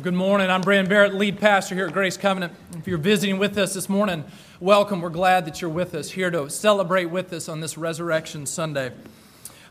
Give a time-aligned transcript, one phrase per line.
[0.00, 0.48] Well, good morning.
[0.48, 2.54] I'm Brandon Barrett, lead pastor here at Grace Covenant.
[2.74, 4.24] If you're visiting with us this morning,
[4.58, 5.02] welcome.
[5.02, 8.92] We're glad that you're with us, here to celebrate with us on this Resurrection Sunday.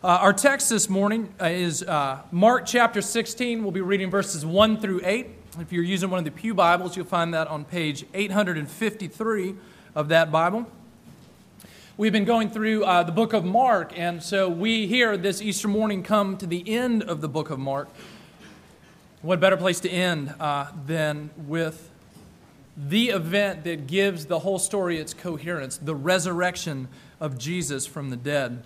[0.03, 3.63] Uh, our text this morning uh, is uh, Mark chapter 16.
[3.63, 5.29] We'll be reading verses 1 through 8.
[5.61, 9.55] If you're using one of the Pew Bibles, you'll find that on page 853
[9.95, 10.67] of that Bible.
[11.97, 15.67] We've been going through uh, the book of Mark, and so we here this Easter
[15.67, 17.89] morning come to the end of the book of Mark.
[19.21, 21.89] What better place to end uh, than with
[22.77, 26.87] the event that gives the whole story its coherence the resurrection
[27.19, 28.63] of Jesus from the dead?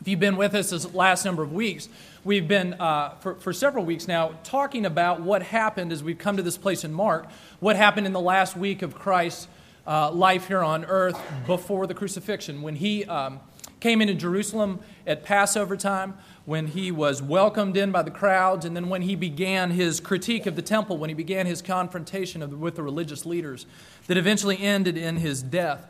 [0.00, 1.88] If you've been with us this last number of weeks,
[2.22, 6.36] we've been, uh, for, for several weeks now, talking about what happened as we've come
[6.36, 7.26] to this place in Mark,
[7.58, 9.48] what happened in the last week of Christ's
[9.84, 12.62] uh, life here on earth before the crucifixion.
[12.62, 13.40] When he um,
[13.80, 14.78] came into Jerusalem
[15.08, 16.16] at Passover time,
[16.46, 20.44] when he was welcomed in by the crowds, and then when he began his critique
[20.44, 23.64] of the temple, when he began his confrontation the, with the religious leaders,
[24.08, 25.86] that eventually ended in his death.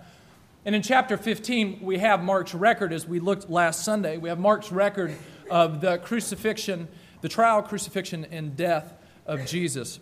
[0.64, 4.38] And in chapter 15, we have Mark's record, as we looked last Sunday, we have
[4.38, 5.14] Mark's record
[5.50, 6.88] of the crucifixion,
[7.20, 8.94] the trial, crucifixion, and death
[9.26, 9.98] of Jesus.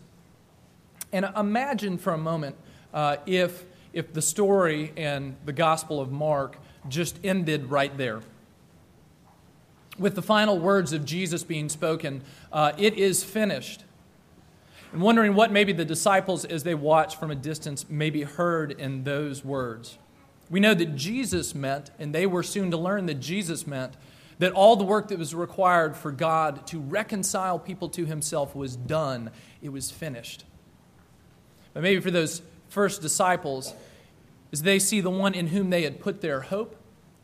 [1.12, 2.56] And imagine for a moment
[2.92, 8.20] uh, if, if the story and the Gospel of Mark just ended right there
[9.98, 13.84] with the final words of Jesus being spoken, uh, it is finished.
[14.92, 19.04] And wondering what maybe the disciples, as they watched from a distance, maybe heard in
[19.04, 19.98] those words.
[20.50, 23.94] We know that Jesus meant, and they were soon to learn that Jesus meant,
[24.38, 28.76] that all the work that was required for God to reconcile people to himself was
[28.76, 29.30] done.
[29.62, 30.44] It was finished.
[31.72, 33.72] But maybe for those first disciples,
[34.52, 36.76] as they see the one in whom they had put their hope,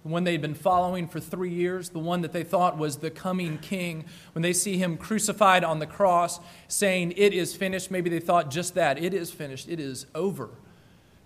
[0.08, 3.10] the one they'd been following for three years, the one that they thought was the
[3.10, 8.08] coming king, when they see him crucified on the cross, saying, It is finished, maybe
[8.08, 9.02] they thought just that.
[9.02, 9.68] It is finished.
[9.68, 10.48] It is over.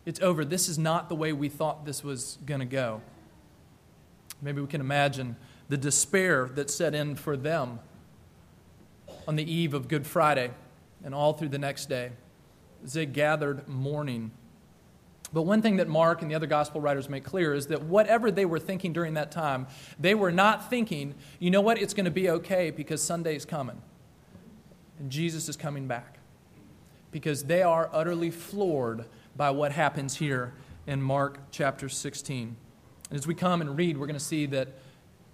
[0.04, 0.44] It's over.
[0.44, 3.02] This is not the way we thought this was going to go.
[4.40, 5.36] Maybe we can imagine
[5.68, 7.78] the despair that set in for them
[9.28, 10.50] on the eve of Good Friday
[11.04, 12.10] and all through the next day
[12.84, 14.32] as they gathered mourning
[15.32, 18.30] but one thing that Mark and the other gospel writers make clear is that whatever
[18.30, 19.66] they were thinking during that time,
[19.98, 23.80] they were not thinking, you know what, it's going to be okay because Sunday's coming
[24.98, 26.18] and Jesus is coming back.
[27.10, 29.06] Because they are utterly floored
[29.36, 30.54] by what happens here
[30.86, 32.56] in Mark chapter 16.
[33.10, 34.68] And as we come and read, we're going to see that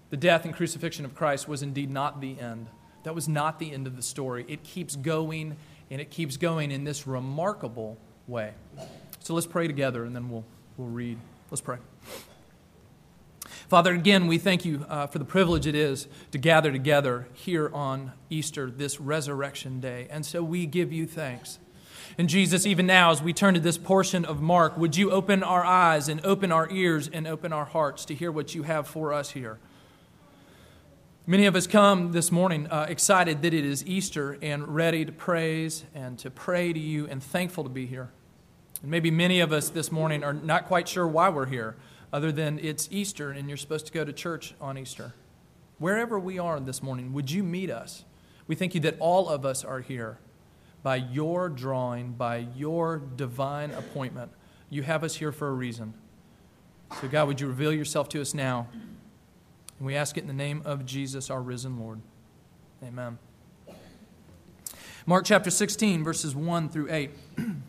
[0.09, 2.67] the death and crucifixion of Christ was indeed not the end.
[3.03, 4.43] That was not the end of the story.
[4.47, 5.55] It keeps going,
[5.89, 8.53] and it keeps going in this remarkable way.
[9.19, 10.45] So let's pray together and then we'll,
[10.77, 11.17] we'll read.
[11.51, 11.77] Let's pray.
[13.69, 17.69] Father, again, we thank you uh, for the privilege it is to gather together here
[17.71, 20.07] on Easter, this resurrection day.
[20.09, 21.59] And so we give you thanks.
[22.17, 25.43] And Jesus, even now, as we turn to this portion of Mark, would you open
[25.43, 28.87] our eyes and open our ears and open our hearts to hear what you have
[28.87, 29.59] for us here?
[31.27, 35.11] Many of us come this morning uh, excited that it is Easter and ready to
[35.11, 38.09] praise and to pray to you and thankful to be here.
[38.81, 41.75] And maybe many of us this morning are not quite sure why we're here,
[42.13, 45.13] other than it's Easter and you're supposed to go to church on Easter.
[45.77, 48.05] Wherever we are this morning, would you meet us?
[48.47, 50.17] We thank you that all of us are here
[50.81, 54.31] by your drawing, by your divine appointment.
[54.69, 55.93] You have us here for a reason.
[57.01, 58.67] So, God, would you reveal yourself to us now?
[59.77, 62.01] And we ask it in the name of Jesus, our risen Lord.
[62.83, 63.19] Amen.
[65.05, 67.11] Mark chapter 16, verses 1 through 8.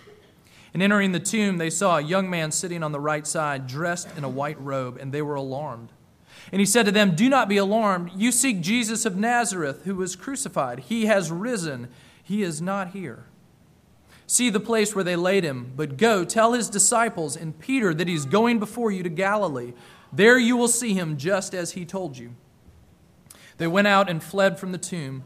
[0.73, 4.07] And entering the tomb, they saw a young man sitting on the right side, dressed
[4.17, 5.89] in a white robe, and they were alarmed.
[6.51, 8.11] And he said to them, Do not be alarmed.
[8.15, 10.79] You seek Jesus of Nazareth, who was crucified.
[10.79, 11.89] He has risen.
[12.23, 13.25] He is not here.
[14.27, 18.07] See the place where they laid him, but go tell his disciples and Peter that
[18.07, 19.73] he's going before you to Galilee.
[20.13, 22.33] There you will see him just as he told you.
[23.57, 25.23] They went out and fled from the tomb,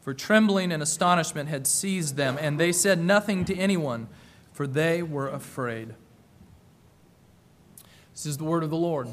[0.00, 4.08] for trembling and astonishment had seized them, and they said nothing to anyone
[4.56, 5.94] for they were afraid.
[8.14, 9.06] This is the word of the Lord.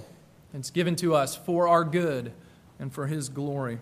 [0.53, 2.31] It's given to us for our good
[2.79, 3.79] and for his glory.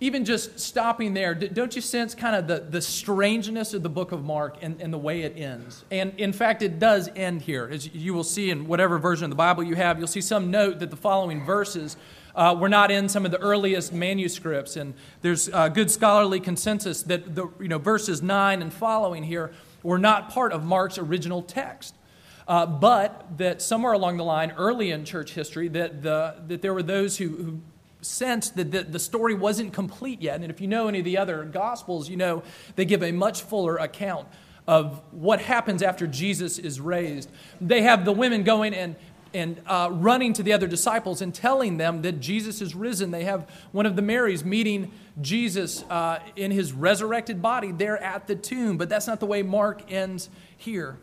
[0.00, 4.12] even just stopping there, don't you sense kind of the, the strangeness of the book
[4.12, 5.84] of Mark and, and the way it ends?
[5.90, 7.68] And in fact, it does end here.
[7.70, 10.50] As you will see in whatever version of the Bible you have, you'll see some
[10.50, 11.96] note that the following verses
[12.36, 14.76] uh, were not in some of the earliest manuscripts.
[14.76, 19.52] And there's uh, good scholarly consensus that the you know, verses 9 and following here
[19.82, 21.94] were not part of Mark's original text.
[22.46, 26.72] Uh, but that somewhere along the line, early in church history, that, the, that there
[26.72, 27.60] were those who, who
[28.02, 30.40] sensed that the, the story wasn't complete yet.
[30.40, 32.44] And if you know any of the other gospels, you know
[32.76, 34.28] they give a much fuller account
[34.68, 37.30] of what happens after Jesus is raised.
[37.60, 38.96] They have the women going and
[39.36, 43.10] and uh, running to the other disciples and telling them that Jesus is risen.
[43.10, 44.90] They have one of the Marys meeting
[45.20, 49.42] Jesus uh, in his resurrected body there at the tomb, but that's not the way
[49.42, 50.96] Mark ends here.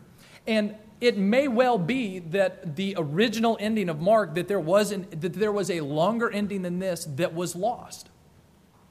[0.46, 5.06] And it may well be that the original ending of Mark, that there was, an,
[5.10, 8.08] that there was a longer ending than this that was lost.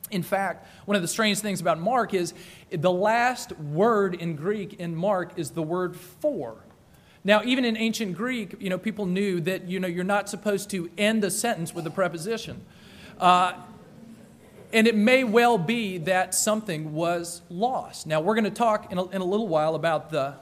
[0.09, 2.33] In fact, one of the strange things about Mark is
[2.69, 6.63] the last word in Greek in Mark is the word for.
[7.23, 10.69] Now, even in ancient Greek, you know, people knew that you know you're not supposed
[10.71, 12.61] to end a sentence with a preposition,
[13.19, 13.53] uh,
[14.73, 18.07] and it may well be that something was lost.
[18.07, 20.35] Now, we're going to talk in a, in a little while about the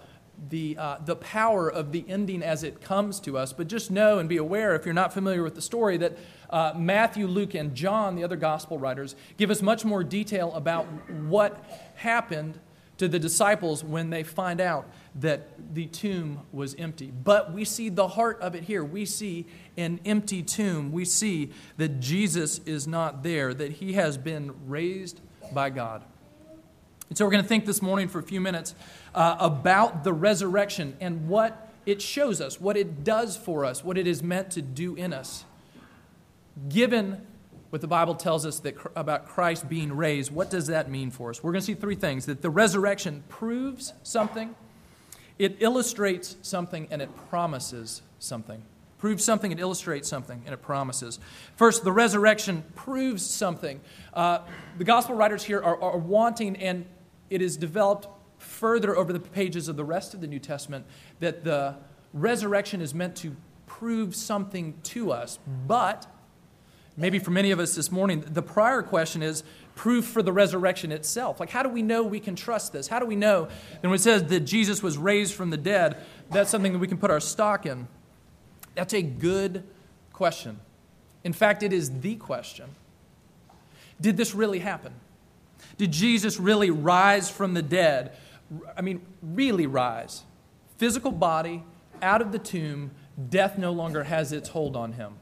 [0.50, 3.54] the, uh, the power of the ending as it comes to us.
[3.54, 6.18] But just know and be aware, if you're not familiar with the story, that
[6.50, 10.86] uh, Matthew, Luke, and John, the other gospel writers, give us much more detail about
[11.28, 11.64] what
[11.96, 12.60] happened
[12.98, 17.12] to the disciples when they find out that the tomb was empty.
[17.12, 18.84] But we see the heart of it here.
[18.84, 19.46] We see
[19.78, 20.92] an empty tomb.
[20.92, 25.20] We see that Jesus is not there, that he has been raised
[25.54, 26.04] by God.
[27.10, 28.74] And so we're going to think this morning for a few minutes
[29.14, 33.98] uh, about the resurrection and what it shows us, what it does for us, what
[33.98, 35.44] it is meant to do in us.
[36.70, 37.26] Given
[37.70, 41.30] what the Bible tells us that, about Christ being raised, what does that mean for
[41.30, 41.44] us?
[41.44, 44.56] We're going to see three things that the resurrection proves something,
[45.42, 48.62] it illustrates something, and it promises something.
[49.00, 51.20] Proves something, it illustrates something, and it promises.
[51.56, 53.82] First, the resurrection proves something.
[54.14, 54.42] Uh,
[54.78, 56.86] the gospel writers here are, are wanting and
[57.32, 58.08] it is developed
[58.38, 60.86] further over the pages of the rest of the New Testament
[61.22, 61.76] that the
[62.14, 63.36] resurrection is meant to
[63.66, 65.40] prove something to us.
[65.66, 66.06] But
[66.96, 69.44] maybe for many of us this morning, the prior question is
[69.82, 71.40] proof for the resurrection itself.
[71.40, 72.88] Like, how do we know we can trust this?
[72.88, 73.48] How do we know?
[73.82, 75.98] And when it says that Jesus was raised from the dead,
[76.30, 77.88] that's something that we can put our stock in.
[78.76, 79.64] That's a good
[80.14, 80.60] question.
[81.24, 82.68] In fact, it is the question.
[84.00, 84.94] Did this really happen?
[85.80, 88.16] Did Jesus really rise from the dead?
[88.78, 90.22] I mean, really rise.
[90.78, 91.64] Physical body,
[92.04, 92.92] out of the tomb,
[93.32, 95.14] death no longer has its hold on him.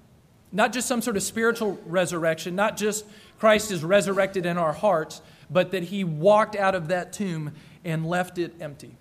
[0.52, 3.06] Not just some sort of spiritual resurrection, not just
[3.40, 7.54] Christ is resurrected in our hearts, but that he walked out of that tomb
[7.84, 8.98] and left it empty.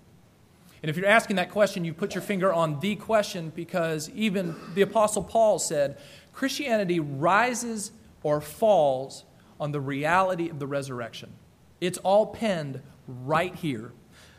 [0.83, 4.55] And if you're asking that question, you put your finger on the question because even
[4.75, 5.99] the Apostle Paul said
[6.33, 7.91] Christianity rises
[8.23, 9.25] or falls
[9.59, 11.33] on the reality of the resurrection.
[11.81, 13.93] It's all penned right here.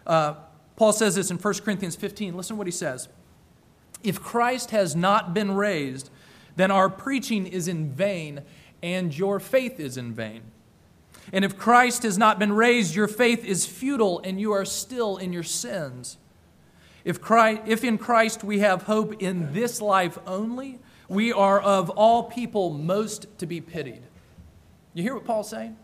[0.07, 0.35] Uh,
[0.77, 2.37] Paul says this in 1 Corinthians 15.
[2.37, 3.09] Listen to what he says.
[4.01, 6.09] If Christ has not been raised,
[6.55, 8.41] then our preaching is in vain
[8.81, 10.41] and your faith is in vain.
[11.31, 15.17] And if Christ has not been raised, your faith is futile and you are still
[15.17, 16.17] in your sins.
[17.05, 21.89] If, Christ, if in Christ we have hope in this life only, we are of
[21.91, 24.01] all people most to be pitied.
[24.93, 25.77] You hear what Paul's saying?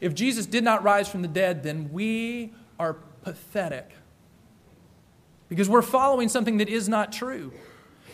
[0.00, 3.90] If Jesus did not rise from the dead, then we are pathetic
[5.48, 7.52] because we're following something that is not true.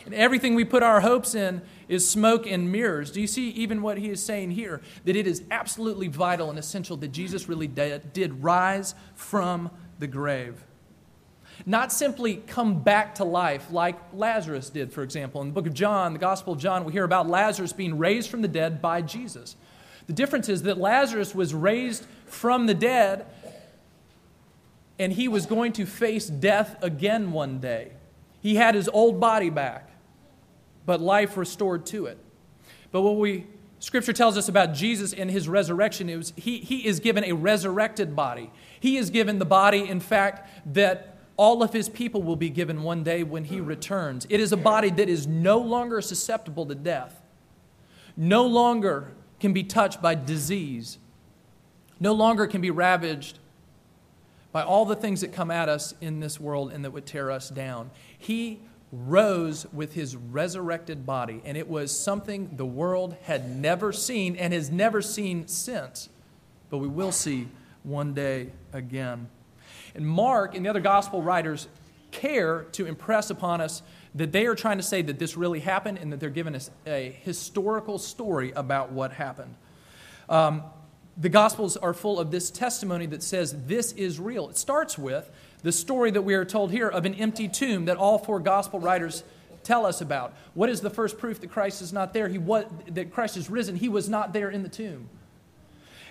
[0.06, 3.10] And everything we put our hopes in is smoke and mirrors.
[3.10, 4.80] Do you see even what he is saying here?
[5.04, 10.06] That it is absolutely vital and essential that Jesus really did, did rise from the
[10.06, 10.64] grave.
[11.66, 15.42] Not simply come back to life like Lazarus did, for example.
[15.42, 18.30] In the book of John, the Gospel of John, we hear about Lazarus being raised
[18.30, 19.56] from the dead by Jesus.
[20.06, 23.26] The difference is that Lazarus was raised from the dead
[24.98, 27.92] and he was going to face death again one day.
[28.40, 29.89] He had his old body back,
[30.86, 32.18] but life restored to it.
[32.92, 33.46] But what we
[33.80, 38.14] Scripture tells us about Jesus and his resurrection is he, he is given a resurrected
[38.14, 38.50] body.
[38.78, 42.82] He is given the body, in fact, that all of his people will be given
[42.82, 44.26] one day when he returns.
[44.28, 47.22] It is a body that is no longer susceptible to death,
[48.18, 50.98] no longer can be touched by disease,
[51.98, 53.38] no longer can be ravaged
[54.52, 57.30] by all the things that come at us in this world and that would tear
[57.30, 57.90] us down.
[58.18, 58.60] He
[58.92, 64.52] rose with his resurrected body, and it was something the world had never seen and
[64.52, 66.08] has never seen since,
[66.70, 67.48] but we will see
[67.82, 69.28] one day again.
[69.94, 71.68] And Mark and the other gospel writers
[72.10, 73.82] care to impress upon us
[74.14, 76.70] that they are trying to say that this really happened and that they're giving us
[76.86, 79.54] a historical story about what happened.
[80.28, 80.64] Um,
[81.16, 84.48] the Gospels are full of this testimony that says this is real.
[84.48, 85.30] It starts with
[85.62, 88.80] the story that we are told here of an empty tomb that all four Gospel
[88.80, 89.24] writers
[89.62, 90.34] tell us about.
[90.54, 92.28] What is the first proof that Christ is not there?
[92.28, 93.76] He was, that Christ is risen.
[93.76, 95.08] He was not there in the tomb.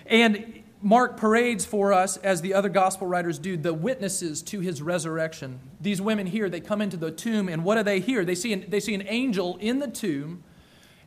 [0.06, 4.80] And Mark parades for us, as the other gospel writers do, the witnesses to his
[4.80, 5.60] resurrection.
[5.80, 8.24] These women here, they come into the tomb, and what do they hear?
[8.24, 10.42] They see an, they see an angel in the tomb,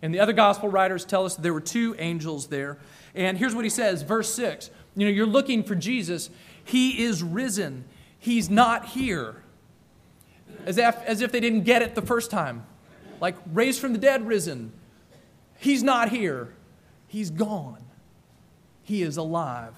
[0.04, 2.78] and the other gospel writers tell us there were two angels there.
[3.16, 4.70] And here's what he says, verse 6.
[4.96, 6.30] You know, you're looking for Jesus.
[6.64, 7.86] He is risen.
[8.24, 9.44] He's not here.
[10.66, 12.66] As if, as if they didn't get it the first time.
[13.20, 14.72] Like raised from the dead, risen.
[15.60, 16.54] He's not here.
[17.10, 17.84] He's gone.
[18.82, 19.74] He is alive.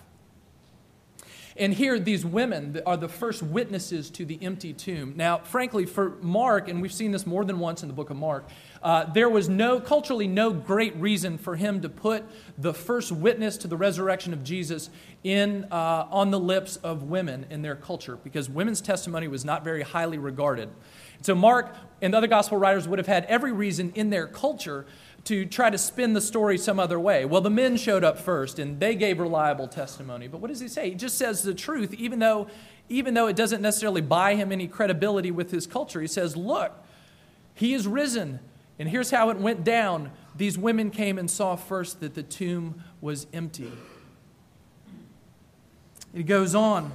[1.57, 5.13] And here, these women are the first witnesses to the empty tomb.
[5.15, 8.17] Now, frankly, for Mark, and we've seen this more than once in the book of
[8.17, 8.49] Mark,
[8.83, 12.25] uh, there was no, culturally, no great reason for him to put
[12.57, 14.89] the first witness to the resurrection of Jesus
[15.23, 19.63] in, uh, on the lips of women in their culture, because women's testimony was not
[19.63, 20.69] very highly regarded.
[21.21, 24.85] So, Mark and the other gospel writers would have had every reason in their culture
[25.25, 27.25] to try to spin the story some other way.
[27.25, 30.27] Well, the men showed up first and they gave reliable testimony.
[30.27, 30.89] But what does he say?
[30.91, 32.47] He just says the truth, even though,
[32.89, 35.99] even though it doesn't necessarily buy him any credibility with his culture.
[35.99, 36.73] He says, Look,
[37.55, 38.39] he is risen.
[38.77, 40.11] And here's how it went down.
[40.35, 43.71] These women came and saw first that the tomb was empty.
[46.13, 46.91] It goes on.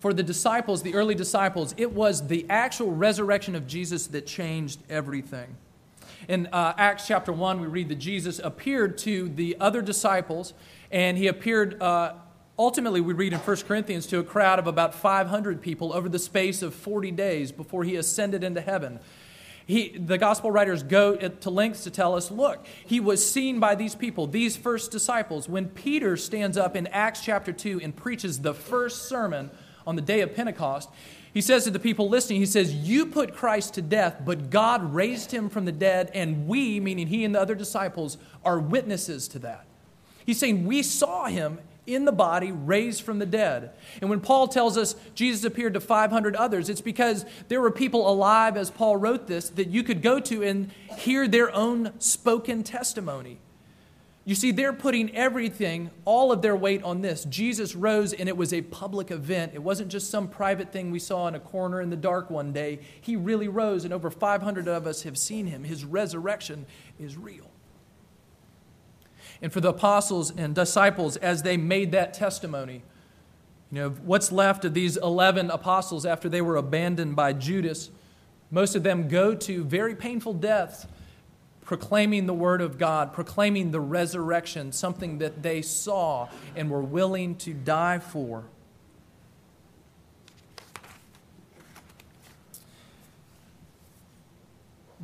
[0.00, 4.80] For the disciples, the early disciples, it was the actual resurrection of Jesus that changed
[4.88, 5.56] everything.
[6.26, 10.54] In uh, Acts chapter 1, we read that Jesus appeared to the other disciples,
[10.90, 12.14] and he appeared, uh,
[12.58, 16.18] ultimately, we read in 1 Corinthians, to a crowd of about 500 people over the
[16.18, 19.00] space of 40 days before he ascended into heaven.
[19.66, 23.74] He, the gospel writers go to lengths to tell us look, he was seen by
[23.74, 25.46] these people, these first disciples.
[25.48, 29.50] When Peter stands up in Acts chapter 2 and preaches the first sermon
[29.86, 30.88] on the day of Pentecost,
[31.32, 34.94] he says to the people listening, He says, You put Christ to death, but God
[34.94, 39.28] raised him from the dead, and we, meaning he and the other disciples, are witnesses
[39.28, 39.66] to that.
[40.26, 43.70] He's saying, We saw him in the body raised from the dead.
[44.00, 48.10] And when Paul tells us Jesus appeared to 500 others, it's because there were people
[48.10, 52.62] alive, as Paul wrote this, that you could go to and hear their own spoken
[52.62, 53.38] testimony.
[54.26, 57.24] You see, they're putting everything, all of their weight on this.
[57.24, 59.52] Jesus rose, and it was a public event.
[59.54, 62.52] It wasn't just some private thing we saw in a corner in the dark one
[62.52, 62.80] day.
[63.00, 65.64] He really rose, and over 500 of us have seen him.
[65.64, 66.66] His resurrection
[66.98, 67.50] is real.
[69.40, 72.82] And for the apostles and disciples, as they made that testimony,
[73.72, 77.90] you know, what's left of these 11 apostles after they were abandoned by Judas,
[78.50, 80.86] most of them go to very painful deaths
[81.64, 87.36] proclaiming the Word of God, proclaiming the resurrection, something that they saw and were willing
[87.36, 88.44] to die for.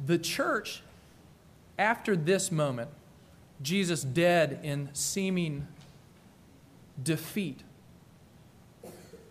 [0.04, 0.82] The church,
[1.78, 2.90] after this moment,
[3.62, 5.66] Jesus dead in seeming
[7.02, 7.62] defeat,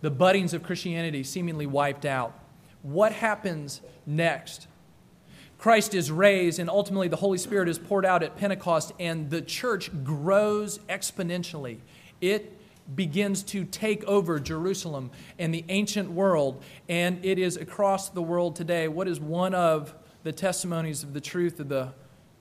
[0.01, 2.37] the buddings of Christianity seemingly wiped out.
[2.81, 4.67] What happens next?
[5.65, 9.41] Christ is raised, and ultimately the Holy Spirit is poured out at Pentecost, and the
[9.41, 11.79] church grows exponentially.
[12.21, 12.55] It
[12.95, 18.55] begins to take over Jerusalem and the ancient world, and it is across the world
[18.55, 18.87] today.
[18.87, 21.93] What is one of the testimonies of the truth of the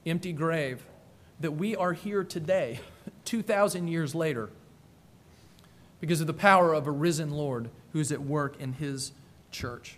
[0.04, 0.84] empty grave?
[1.40, 2.80] That we are here today,
[3.24, 4.50] 2,000 years later,
[5.98, 9.12] because of the power of a risen Lord who is at work in his
[9.50, 9.96] church.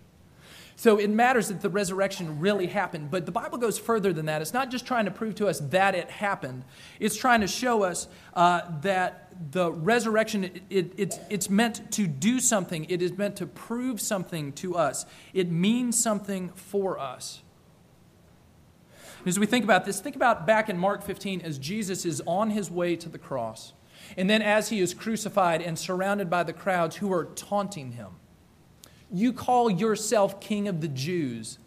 [0.78, 3.10] So it matters that the resurrection really happened.
[3.10, 4.42] But the Bible goes further than that.
[4.42, 6.64] It's not just trying to prove to us that it happened,
[7.00, 12.06] it's trying to show us uh, that the resurrection, it, it, it's, it's meant to
[12.06, 17.42] do something, it is meant to prove something to us, it means something for us.
[19.24, 22.50] As we think about this, think about back in Mark 15 as Jesus is on
[22.50, 23.72] his way to the cross.
[24.16, 28.10] And then as he is crucified and surrounded by the crowds who are taunting him.
[29.12, 31.58] You call yourself king of the Jews,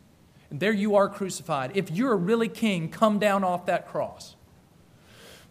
[0.50, 1.72] and there you are crucified.
[1.75, 4.36] If you're really king, come down off that cross.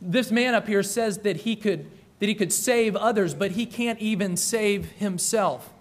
[0.01, 3.67] This man up here says that he could, that he could save others, but he
[3.67, 5.73] can't even save himself.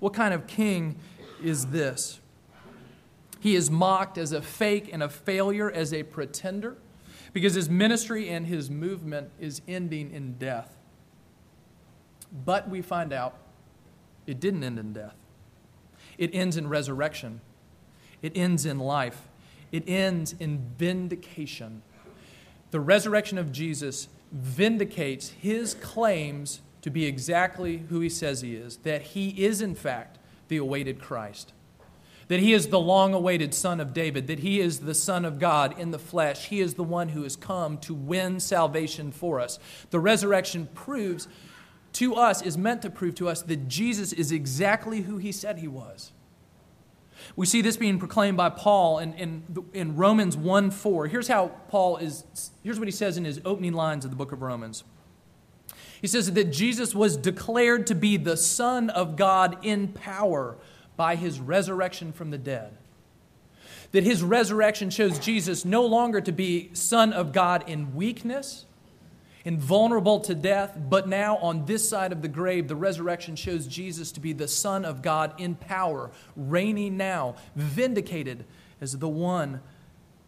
[0.00, 0.96] What kind of king
[1.42, 2.20] is this?
[3.40, 6.76] He is mocked as a fake and a failure, as a pretender,
[7.32, 10.76] because his ministry and his movement is ending in death.
[12.44, 13.36] But we find out
[14.26, 15.16] it didn't end in death,
[16.18, 17.40] it ends in resurrection,
[18.20, 19.28] it ends in life,
[19.70, 21.82] it ends in vindication.
[22.70, 28.78] The resurrection of Jesus vindicates his claims to be exactly who he says he is,
[28.78, 31.52] that he is, in fact, the awaited Christ
[32.32, 35.38] that he is the long awaited Son of David, that he is the Son of
[35.38, 36.46] God in the flesh.
[36.46, 39.58] He is the one who has come to win salvation for us.
[39.90, 41.28] The resurrection proves
[41.94, 45.58] to us, is meant to prove to us that Jesus is exactly who he said
[45.58, 46.12] he was.
[47.36, 51.06] We see this being proclaimed by Paul in, in, in Romans 1 4.
[51.06, 54.32] Here's how Paul is, here's what he says in his opening lines of the book
[54.32, 54.84] of Romans.
[56.00, 60.56] He says that Jesus was declared to be the Son of God in power
[60.96, 62.76] by his resurrection from the dead.
[63.92, 68.66] That his resurrection shows Jesus no longer to be Son of God in weakness,
[69.44, 74.12] invulnerable to death, but now on this side of the grave, the resurrection shows Jesus
[74.12, 78.44] to be the Son of God in power, reigning now, vindicated
[78.80, 79.60] as the one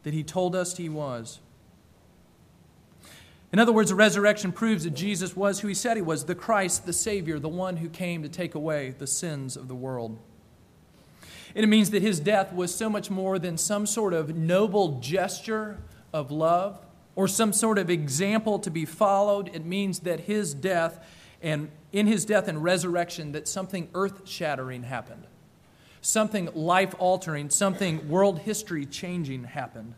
[0.03, 1.41] that he told us he was.
[3.53, 6.35] In other words, the resurrection proves that Jesus was who he said he was the
[6.35, 10.19] Christ, the Savior, the one who came to take away the sins of the world.
[11.55, 14.99] And it means that his death was so much more than some sort of noble
[14.99, 15.79] gesture
[16.13, 16.84] of love
[17.17, 19.51] or some sort of example to be followed.
[19.55, 21.07] It means that his death
[21.43, 25.27] and in his death and resurrection that something earth-shattering happened.
[26.01, 29.95] Something life-altering, something world history changing happened.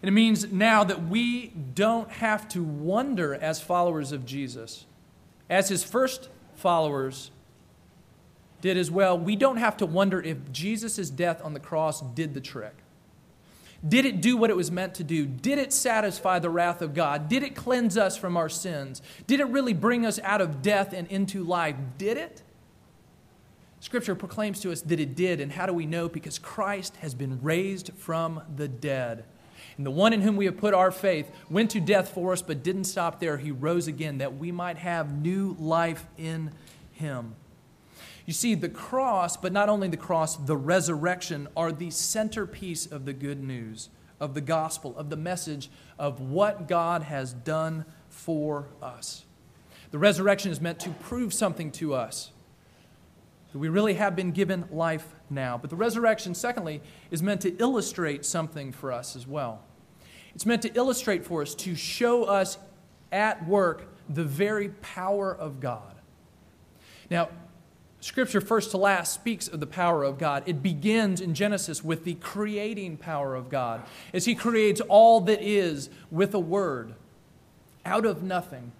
[0.00, 4.86] And it means now that we don't have to wonder as followers of Jesus,
[5.50, 7.32] as his first followers
[8.60, 12.34] did as well, we don't have to wonder if Jesus' death on the cross did
[12.34, 12.74] the trick.
[13.86, 15.24] Did it do what it was meant to do?
[15.24, 17.28] Did it satisfy the wrath of God?
[17.28, 19.02] Did it cleanse us from our sins?
[19.26, 21.76] Did it really bring us out of death and into life?
[21.96, 22.42] Did it?
[23.80, 25.40] Scripture proclaims to us that it did.
[25.40, 26.08] And how do we know?
[26.08, 29.24] Because Christ has been raised from the dead.
[29.76, 32.42] And the one in whom we have put our faith went to death for us,
[32.42, 33.38] but didn't stop there.
[33.38, 36.50] He rose again that we might have new life in
[36.92, 37.36] him.
[38.28, 43.06] You see, the cross, but not only the cross, the resurrection are the centerpiece of
[43.06, 43.88] the good news,
[44.20, 49.24] of the gospel, of the message of what God has done for us.
[49.92, 52.30] The resurrection is meant to prove something to us
[53.50, 55.56] that we really have been given life now.
[55.56, 59.62] But the resurrection, secondly, is meant to illustrate something for us as well.
[60.34, 62.58] It's meant to illustrate for us, to show us
[63.10, 65.94] at work the very power of God.
[67.10, 67.30] Now,
[68.00, 70.44] Scripture, first to last, speaks of the power of God.
[70.46, 73.82] It begins in Genesis with the creating power of God,
[74.14, 76.94] as He creates all that is with a word,
[77.84, 78.72] out of nothing.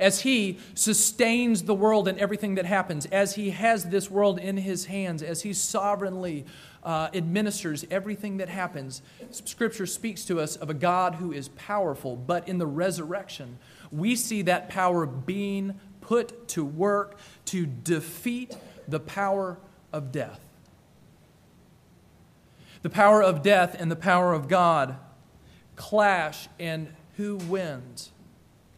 [0.00, 4.56] As He sustains the world and everything that happens, as He has this world in
[4.56, 6.46] His hands, as He sovereignly
[6.82, 12.16] uh, administers everything that happens, Scripture speaks to us of a God who is powerful.
[12.16, 13.58] But in the resurrection,
[13.92, 19.58] we see that power being put to work to defeat the power
[19.92, 20.40] of death.
[22.82, 24.96] The power of death and the power of God
[25.74, 28.12] clash, and who wins?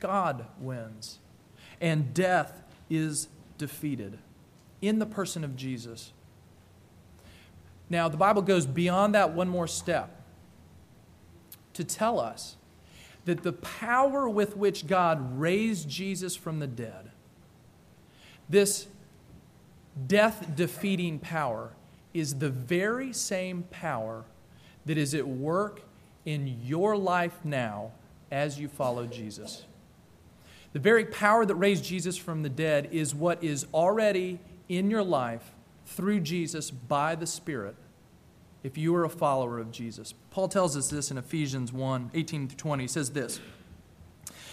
[0.00, 1.18] God wins.
[1.80, 4.18] And death is defeated
[4.80, 6.12] in the person of Jesus.
[7.90, 10.22] Now, the Bible goes beyond that one more step
[11.74, 12.56] to tell us
[13.26, 17.08] that the power with which God raised Jesus from the dead
[18.48, 18.87] this
[20.06, 21.72] death defeating power
[22.14, 24.24] is the very same power
[24.87, 25.82] that is at work
[26.24, 27.92] in your life now
[28.30, 29.64] as you follow Jesus.
[30.72, 35.02] The very power that raised Jesus from the dead is what is already in your
[35.02, 35.54] life
[35.87, 37.74] through Jesus by the Spirit
[38.62, 40.12] if you are a follower of Jesus.
[40.30, 42.84] Paul tells us this in Ephesians 1 18 to 20.
[42.84, 43.40] He says this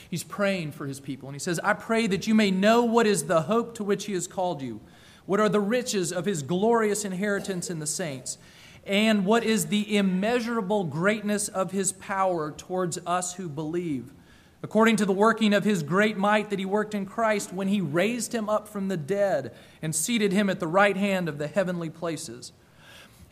[0.10, 1.28] He's praying for his people.
[1.30, 4.06] And he says, I pray that you may know what is the hope to which
[4.06, 4.82] he has called you,
[5.26, 8.38] what are the riches of his glorious inheritance in the saints,
[8.86, 14.13] and what is the immeasurable greatness of his power towards us who believe,
[14.62, 17.82] according to the working of his great might that he worked in Christ when he
[17.82, 21.48] raised him up from the dead and seated him at the right hand of the
[21.48, 22.52] heavenly places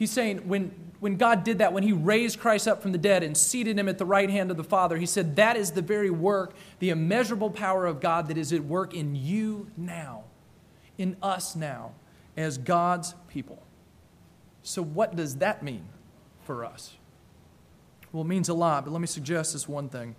[0.04, 3.24] He's saying when, when God did that, when He raised Christ up from the dead
[3.24, 5.82] and seated Him at the right hand of the Father, He said that is the
[5.82, 10.26] very work, the immeasurable power of God that is at work in you now,
[10.98, 11.94] in us now,
[12.36, 13.64] as God's people.
[14.62, 15.86] So, what does that mean
[16.44, 16.98] for us?
[18.12, 20.18] Well, it means a lot, but let me suggest this one thing.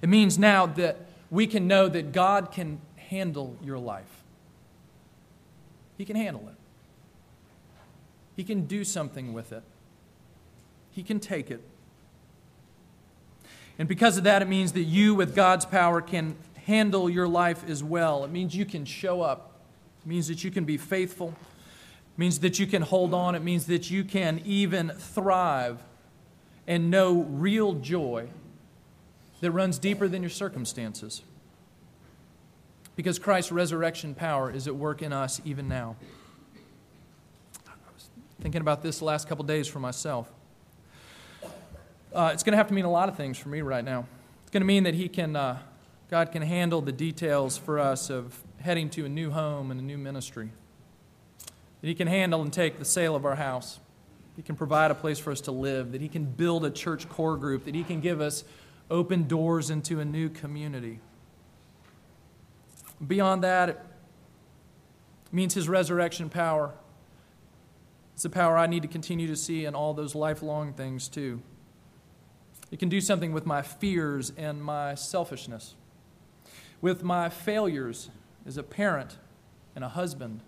[0.00, 4.22] It means now that we can know that God can handle your life.
[5.98, 6.54] He can handle it.
[8.40, 9.62] He can do something with it.
[10.92, 11.60] He can take it.
[13.78, 17.68] And because of that, it means that you, with God's power, can handle your life
[17.68, 18.24] as well.
[18.24, 19.60] It means you can show up.
[20.00, 21.34] It means that you can be faithful.
[21.36, 23.34] It means that you can hold on.
[23.34, 25.82] It means that you can even thrive
[26.66, 28.30] and know real joy
[29.42, 31.20] that runs deeper than your circumstances.
[32.96, 35.96] Because Christ's resurrection power is at work in us even now.
[38.40, 40.32] Thinking about this the last couple days for myself.
[42.14, 44.06] Uh, it's going to have to mean a lot of things for me right now.
[44.42, 45.58] It's going to mean that He can, uh,
[46.10, 49.82] God can handle the details for us of heading to a new home and a
[49.82, 50.48] new ministry.
[51.82, 53.78] That He can handle and take the sale of our house.
[54.36, 55.92] He can provide a place for us to live.
[55.92, 57.66] That He can build a church core group.
[57.66, 58.42] That He can give us
[58.90, 60.98] open doors into a new community.
[63.06, 63.80] Beyond that, it
[65.30, 66.72] means His resurrection power.
[68.20, 71.40] It's the power I need to continue to see in all those lifelong things, too.
[72.70, 75.74] It can do something with my fears and my selfishness,
[76.82, 78.10] with my failures
[78.44, 79.16] as a parent
[79.74, 80.42] and a husband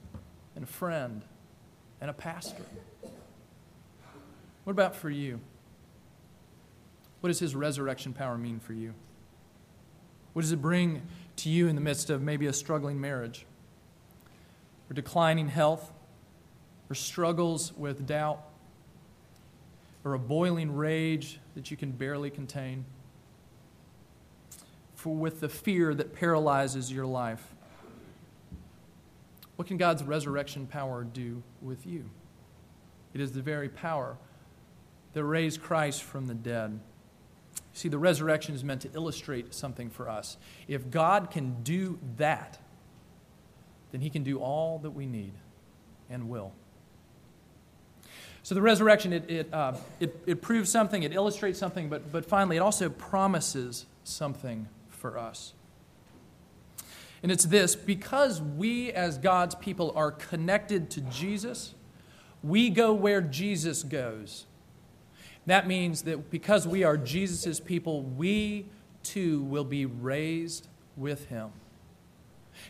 [0.55, 1.23] and a friend
[1.99, 2.67] and a pastor.
[4.65, 5.41] What about for you?
[7.23, 8.93] What does his resurrection power mean for you?
[10.35, 11.01] What does it bring
[11.37, 13.47] to you in the midst of maybe a struggling marriage,
[14.91, 15.91] or declining health,
[16.91, 18.43] or struggles with doubt,
[20.05, 22.85] or a boiling rage that you can barely contain,
[24.95, 27.55] for with the fear that paralyzes your life.
[29.57, 32.05] What can God's resurrection power do with you?
[33.15, 34.17] It is the very power
[35.13, 36.81] that raised Christ from the dead.
[37.75, 40.37] See, the resurrection is meant to illustrate something for us.
[40.69, 42.59] If God can do that,
[43.93, 45.35] then He can do all that we need
[46.11, 46.53] and will.
[48.43, 52.27] So the resurrection, it, it, uh, it, it proves something, it illustrates something, but, but
[52.27, 55.53] finally, it also promises something for us.
[57.23, 61.75] And it's this because we, as God's people, are connected to Jesus,
[62.43, 64.47] we go where Jesus goes.
[65.47, 68.67] That means that because we are Jesus' people, we
[69.05, 71.53] too will be raised with him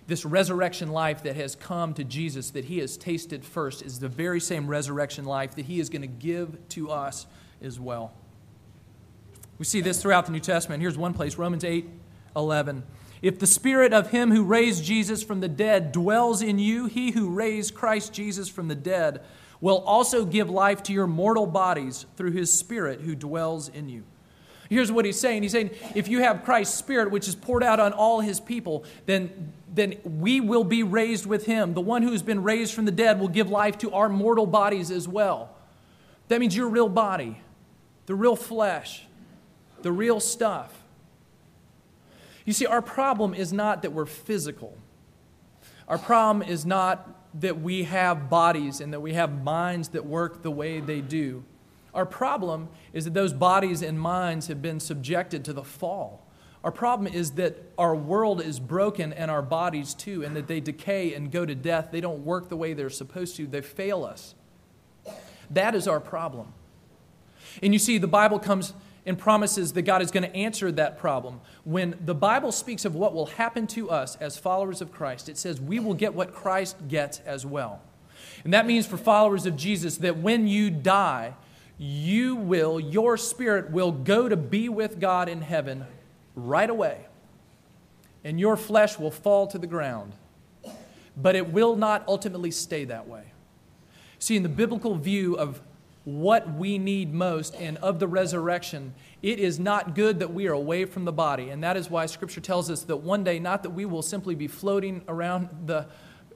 [0.06, 4.08] this resurrection life that has come to Jesus, that he has tasted first, is the
[4.08, 7.26] very same resurrection life that he is going to give to us
[7.60, 8.12] as well.
[9.58, 10.80] We see this throughout the New Testament.
[10.80, 11.88] Here's one place Romans 8
[12.34, 12.82] 11.
[13.20, 17.12] If the spirit of him who raised Jesus from the dead dwells in you, he
[17.12, 19.22] who raised Christ Jesus from the dead
[19.60, 24.02] will also give life to your mortal bodies through his spirit who dwells in you.
[24.68, 27.78] Here's what he's saying He's saying, if you have Christ's Spirit, which is poured out
[27.78, 31.74] on all his people, then, then we will be raised with him.
[31.74, 34.90] The one who's been raised from the dead will give life to our mortal bodies
[34.90, 35.56] as well.
[36.28, 37.40] That means your real body,
[38.06, 39.06] the real flesh,
[39.80, 40.82] the real stuff.
[42.44, 44.76] You see, our problem is not that we're physical.
[45.88, 50.42] Our problem is not that we have bodies and that we have minds that work
[50.42, 51.44] the way they do.
[51.94, 56.21] Our problem is that those bodies and minds have been subjected to the fall.
[56.64, 60.60] Our problem is that our world is broken and our bodies too, and that they
[60.60, 61.88] decay and go to death.
[61.90, 64.34] They don't work the way they're supposed to, they fail us.
[65.50, 66.52] That is our problem.
[67.62, 68.72] And you see, the Bible comes
[69.04, 71.40] and promises that God is going to answer that problem.
[71.64, 75.36] When the Bible speaks of what will happen to us as followers of Christ, it
[75.36, 77.82] says we will get what Christ gets as well.
[78.44, 81.34] And that means for followers of Jesus that when you die,
[81.78, 85.84] you will, your spirit will go to be with God in heaven
[86.34, 87.06] right away.
[88.24, 90.12] And your flesh will fall to the ground.
[91.16, 93.24] But it will not ultimately stay that way.
[94.18, 95.60] See, in the biblical view of
[96.04, 100.52] what we need most and of the resurrection, it is not good that we are
[100.52, 101.50] away from the body.
[101.50, 104.34] And that is why Scripture tells us that one day, not that we will simply
[104.34, 105.86] be floating around the,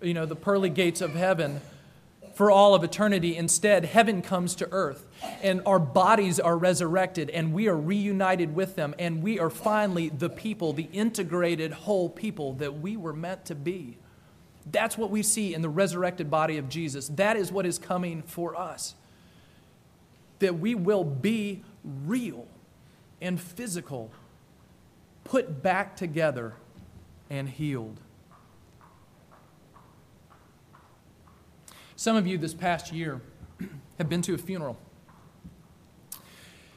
[0.02, 1.61] you know, the pearly gates of heaven
[2.37, 3.35] for all of eternity.
[3.35, 5.07] Instead, heaven comes to earth,
[5.40, 10.11] and our bodies are resurrected, and we are reunited with them, and we are finally
[10.11, 13.96] the people, the integrated whole people that we were meant to be.
[14.70, 17.09] That's what we see in the resurrected body of Jesus.
[17.09, 18.94] That is what is coming for us.
[20.40, 21.64] That we will be
[22.05, 22.46] real
[23.18, 24.11] and physical,
[25.25, 26.53] put back together
[27.31, 27.99] and healed.
[31.96, 33.22] Some of you this past year
[33.98, 34.76] have been to a funeral.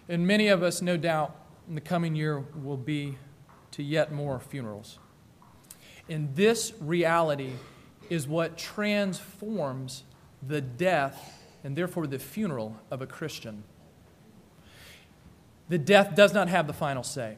[0.07, 1.35] And many of us, no doubt,
[1.67, 3.17] in the coming year will be
[3.71, 4.97] to yet more funerals.
[6.07, 7.51] And this reality
[8.09, 10.03] is what transforms
[10.47, 13.63] the death and therefore the funeral of a Christian.
[15.67, 17.35] The death does not have the final say.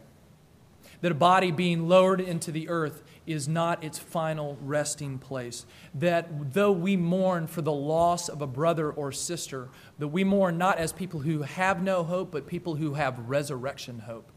[1.02, 5.66] That a body being lowered into the earth is not its final resting place.
[5.96, 10.58] That though we mourn for the loss of a brother or sister, that we mourn
[10.58, 14.32] not as people who have no hope, but people who have resurrection hope.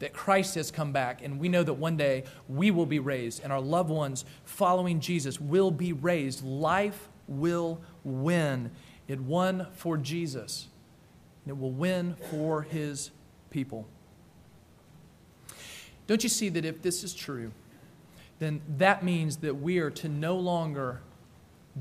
[0.00, 3.42] That Christ has come back, and we know that one day we will be raised,
[3.42, 6.44] and our loved ones following Jesus will be raised.
[6.44, 8.70] Life will win.
[9.08, 10.68] It won for Jesus,
[11.44, 13.10] and it will win for his
[13.50, 13.88] people.
[16.10, 17.52] Don't you see that if this is true,
[18.40, 21.02] then that means that we are to no longer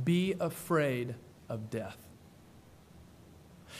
[0.03, 1.15] be afraid
[1.49, 1.97] of death.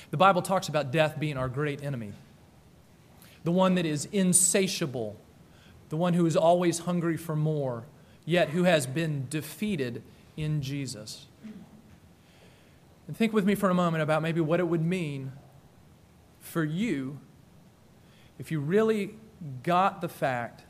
[0.10, 2.14] The Bible talks about death being our great enemy,
[3.44, 5.18] the one that is insatiable,
[5.90, 7.84] the one who is always hungry for more,
[8.26, 10.02] yet who has been defeated
[10.36, 11.28] in Jesus.
[13.06, 15.32] And think with me for a moment about maybe what it would mean
[16.40, 17.20] for you
[18.40, 19.14] if you really
[19.64, 20.64] got the fact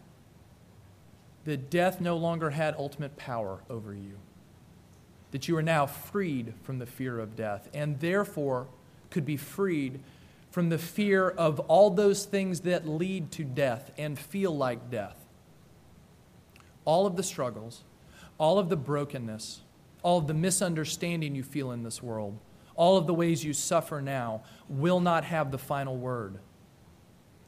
[1.45, 4.17] that death no longer had ultimate power over you,
[5.31, 8.67] that you are now freed from the fear of death, and therefore
[9.09, 9.99] could be freed
[10.51, 15.15] from the fear of all those things that lead to death and feel like death.
[16.85, 17.83] All of the struggles,
[18.37, 19.61] all of the brokenness,
[20.01, 22.39] all of the misunderstanding you feel in this world,
[22.75, 26.39] all of the ways you suffer now will not have the final word.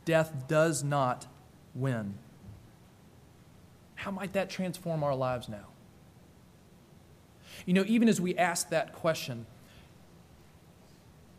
[0.05, 1.27] Death does not
[1.75, 2.15] win.
[3.95, 5.67] How might that transform our lives now?
[7.65, 9.45] You know, even as we ask that question,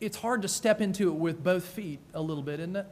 [0.00, 2.86] it's hard to step into it with both feet a little bit, isn't it?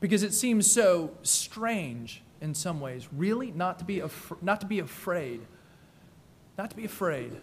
[0.00, 3.08] Because it seems so strange in some ways.
[3.12, 3.52] Really?
[3.52, 5.40] Not to be, af- not to be afraid.
[6.58, 7.36] Not to be afraid.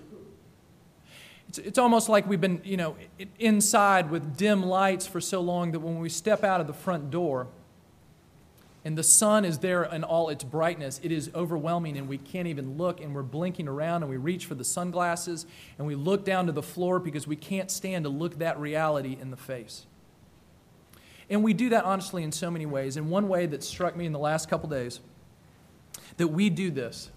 [1.49, 2.95] It's, it's almost like we've been, you know,
[3.39, 7.09] inside with dim lights for so long that when we step out of the front
[7.09, 7.47] door
[8.85, 12.47] and the sun is there in all its brightness, it is overwhelming and we can't
[12.47, 15.47] even look and we're blinking around and we reach for the sunglasses
[15.79, 19.17] and we look down to the floor because we can't stand to look that reality
[19.19, 19.87] in the face.
[21.31, 22.95] And we do that honestly in so many ways.
[22.95, 24.99] And one way that struck me in the last couple days
[26.17, 27.09] that we do this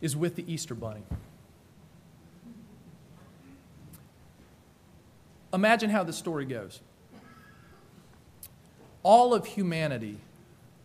[0.00, 1.02] is with the Easter Bunny.
[5.56, 6.82] Imagine how the story goes.
[9.02, 10.18] All of humanity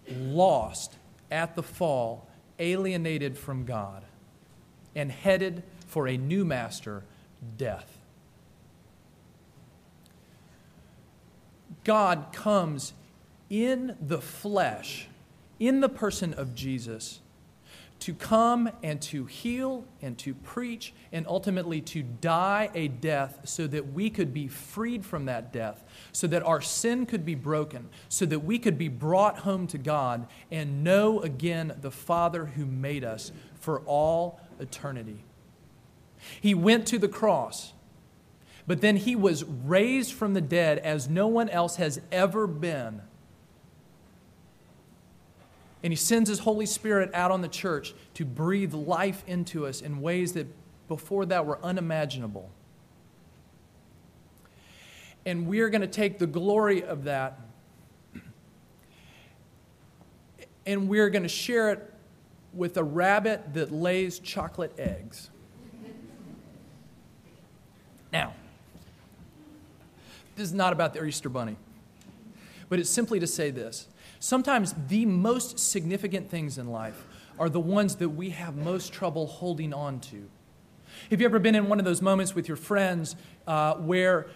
[0.10, 0.96] lost
[1.30, 2.26] at the fall,
[2.58, 4.06] alienated from God,
[4.96, 7.04] and headed for a new master,
[7.58, 7.98] death.
[11.84, 12.94] God comes
[13.50, 15.10] in the flesh,
[15.60, 17.20] in the person of Jesus,
[18.02, 23.68] to come and to heal and to preach and ultimately to die a death so
[23.68, 27.88] that we could be freed from that death, so that our sin could be broken,
[28.10, 32.66] so that we could be brought home to God and know again the Father who
[32.66, 35.24] made us for all eternity.
[36.42, 37.74] He went to the cross,
[38.66, 43.04] but then he was raised from the dead as no one else has ever been
[45.84, 49.82] and He sends His Holy Spirit out on the church to breathe life into us
[49.82, 50.48] in ways that
[50.88, 52.50] before that were unimaginable.
[55.26, 57.40] And we are going to take the glory of that
[60.66, 61.94] and we're going to share it
[62.54, 65.30] with a rabbit that lays chocolate eggs.
[68.12, 68.34] Now,
[70.36, 71.56] this is not about the Easter Bunny,
[72.68, 73.88] but it's simply to say this
[74.22, 77.08] Sometimes the most significant things in life
[77.40, 80.30] are the ones that we have most trouble holding on to.
[81.10, 83.16] Have you ever been in one of those moments with your friends
[83.48, 84.28] uh, where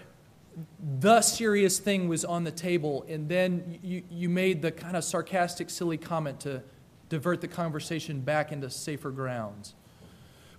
[0.99, 5.03] the serious thing was on the table and then you, you made the kind of
[5.03, 6.63] sarcastic, silly comment to
[7.09, 9.75] divert the conversation back into safer grounds?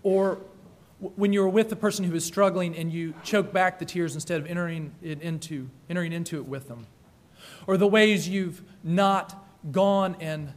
[0.04, 0.38] Or
[1.00, 4.14] when you were with the person who was struggling and you choked back the tears
[4.14, 6.86] instead of entering, it into, entering into it with them?
[7.66, 10.52] Or the ways you've not gone and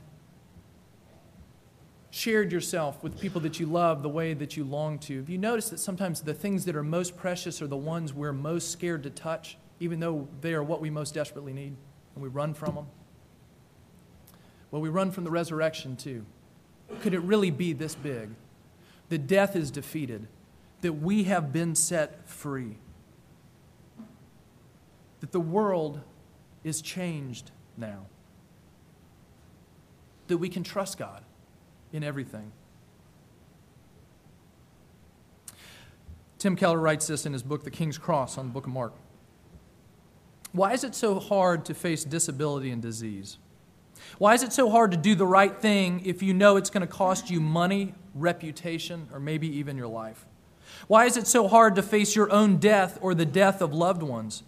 [2.12, 5.18] shared yourself with people that you love the way that you long to.
[5.18, 8.34] Have you noticed that sometimes the things that are most precious are the ones we're
[8.34, 11.76] most scared to touch, even though they are what we most desperately need,
[12.16, 12.88] and we run from them?
[14.72, 16.26] Well, we run from the resurrection too.
[17.02, 18.30] Could it really be this big?
[19.10, 20.28] That death is defeated,
[20.82, 22.78] that we have been set free.
[25.20, 26.02] that the world
[26.64, 28.06] is changed now,
[30.28, 31.24] that we can trust God
[31.92, 32.52] in everything.
[36.38, 38.94] Tim Keller writes this in his book, The King's Cross, on the book of Mark.
[40.52, 43.38] Why is it so hard to face disability and disease?
[44.18, 46.82] Why is it so hard to do the right thing if you know it's going
[46.82, 50.26] to cost you money, reputation, or maybe even your life?
[50.88, 54.02] Why is it so hard to face your own death or the death of loved
[54.02, 54.44] ones?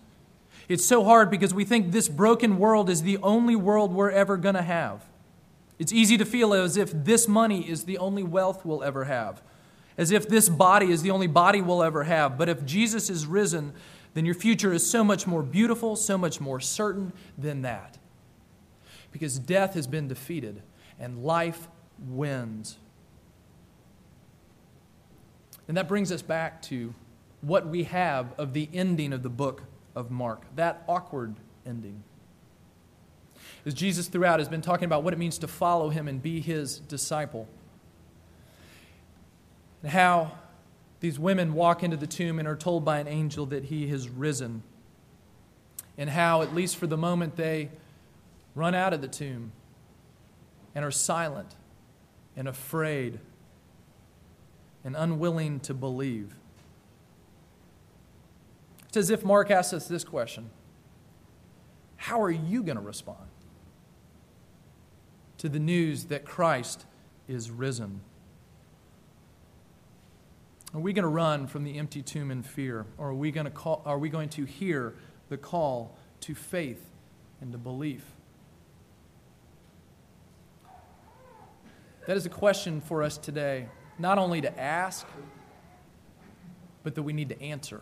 [0.72, 4.38] It's so hard because we think this broken world is the only world we're ever
[4.38, 5.04] going to have.
[5.78, 9.42] It's easy to feel as if this money is the only wealth we'll ever have,
[9.98, 12.38] as if this body is the only body we'll ever have.
[12.38, 13.74] But if Jesus is risen,
[14.14, 17.98] then your future is so much more beautiful, so much more certain than that.
[19.12, 20.62] Because death has been defeated
[20.98, 21.68] and life
[22.00, 22.78] wins.
[25.68, 26.96] And that brings us back to
[27.42, 29.64] what we have of the ending of the book
[29.96, 32.04] of Mark, that awkward ending.
[33.66, 36.40] As Jesus throughout has been talking about what it means to follow him and be
[36.40, 37.48] his disciple.
[39.84, 40.32] And how
[41.00, 44.10] these women walk into the tomb and are told by an angel that he has
[44.10, 44.64] risen.
[45.98, 47.70] And how, at least for the moment, they
[48.56, 49.52] run out of the tomb
[50.74, 51.56] and are silent
[52.36, 53.20] and afraid
[54.84, 56.36] and unwilling to believe.
[58.92, 60.50] It's as if Mark asks us this question
[61.96, 63.30] How are you going to respond
[65.38, 66.86] to the news that Christ
[67.26, 68.02] is risen?
[70.74, 72.86] Are we going to run from the empty tomb in fear?
[72.98, 74.94] Or are we going to, call, are we going to hear
[75.30, 76.86] the call to faith
[77.40, 78.04] and to belief?
[82.08, 85.08] That is a question for us today not only to ask,
[86.84, 87.80] but that we need to answer.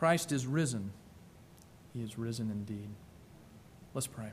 [0.00, 0.92] Christ is risen.
[1.92, 2.88] He is risen indeed.
[3.92, 4.30] Let's pray.